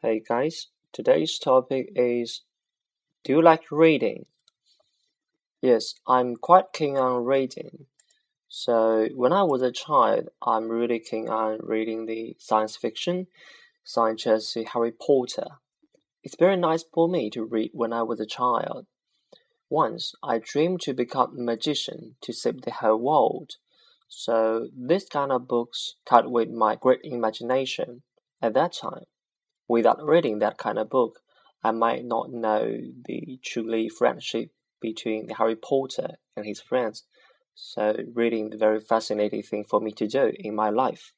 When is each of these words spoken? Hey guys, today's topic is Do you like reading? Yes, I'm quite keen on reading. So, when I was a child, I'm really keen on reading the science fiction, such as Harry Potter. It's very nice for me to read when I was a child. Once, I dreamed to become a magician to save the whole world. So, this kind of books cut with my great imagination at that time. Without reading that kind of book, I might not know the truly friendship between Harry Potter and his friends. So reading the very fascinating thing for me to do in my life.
Hey 0.00 0.20
guys, 0.20 0.68
today's 0.92 1.40
topic 1.40 1.90
is 1.96 2.42
Do 3.24 3.32
you 3.32 3.42
like 3.42 3.64
reading? 3.72 4.26
Yes, 5.60 5.94
I'm 6.06 6.36
quite 6.36 6.72
keen 6.72 6.96
on 6.96 7.24
reading. 7.24 7.86
So, 8.46 9.08
when 9.16 9.32
I 9.32 9.42
was 9.42 9.60
a 9.60 9.72
child, 9.72 10.28
I'm 10.40 10.68
really 10.68 11.00
keen 11.00 11.28
on 11.28 11.58
reading 11.64 12.06
the 12.06 12.36
science 12.38 12.76
fiction, 12.76 13.26
such 13.82 14.24
as 14.28 14.56
Harry 14.72 14.92
Potter. 14.92 15.58
It's 16.22 16.36
very 16.36 16.56
nice 16.56 16.84
for 16.94 17.08
me 17.08 17.28
to 17.30 17.42
read 17.42 17.72
when 17.74 17.92
I 17.92 18.04
was 18.04 18.20
a 18.20 18.24
child. 18.24 18.86
Once, 19.68 20.14
I 20.22 20.38
dreamed 20.38 20.80
to 20.82 20.94
become 20.94 21.36
a 21.36 21.42
magician 21.42 22.14
to 22.20 22.32
save 22.32 22.62
the 22.62 22.70
whole 22.70 22.98
world. 22.98 23.56
So, 24.06 24.68
this 24.72 25.08
kind 25.08 25.32
of 25.32 25.48
books 25.48 25.96
cut 26.06 26.30
with 26.30 26.50
my 26.50 26.76
great 26.76 27.00
imagination 27.02 28.02
at 28.40 28.54
that 28.54 28.74
time. 28.74 29.06
Without 29.68 30.02
reading 30.02 30.38
that 30.38 30.56
kind 30.56 30.78
of 30.78 30.88
book, 30.88 31.20
I 31.62 31.72
might 31.72 32.04
not 32.04 32.32
know 32.32 32.78
the 33.04 33.38
truly 33.44 33.90
friendship 33.90 34.50
between 34.80 35.28
Harry 35.28 35.56
Potter 35.56 36.16
and 36.34 36.46
his 36.46 36.60
friends. 36.60 37.04
So 37.54 37.96
reading 38.14 38.50
the 38.50 38.56
very 38.56 38.80
fascinating 38.80 39.42
thing 39.42 39.64
for 39.64 39.80
me 39.80 39.92
to 39.92 40.06
do 40.06 40.32
in 40.38 40.54
my 40.54 40.70
life. 40.70 41.12